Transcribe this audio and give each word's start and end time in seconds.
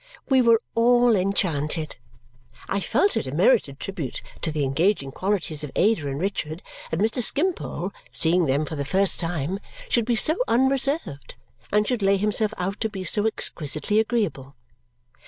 We 0.29 0.41
were 0.41 0.59
all 0.73 1.15
enchanted. 1.15 1.95
I 2.67 2.79
felt 2.79 3.15
it 3.15 3.27
a 3.27 3.31
merited 3.31 3.79
tribute 3.79 4.23
to 4.41 4.49
the 4.51 4.63
engaging 4.63 5.11
qualities 5.11 5.63
of 5.63 5.71
Ada 5.75 6.07
and 6.07 6.19
Richard 6.19 6.63
that 6.89 6.99
Mr. 6.99 7.21
Skimpole, 7.21 7.91
seeing 8.11 8.47
them 8.47 8.65
for 8.65 8.75
the 8.75 8.83
first 8.83 9.19
time, 9.19 9.59
should 9.89 10.05
be 10.05 10.15
so 10.15 10.37
unreserved 10.47 11.35
and 11.71 11.87
should 11.87 12.01
lay 12.01 12.17
himself 12.17 12.51
out 12.57 12.81
to 12.81 12.89
be 12.89 13.03
so 13.03 13.27
exquisitely 13.27 13.99
agreeable. 13.99 14.55